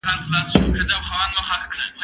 زه 0.03 0.09
ښوونځی 1.05 1.41
ته 1.47 1.55
تللی 1.69 1.87
دی، 1.93 1.99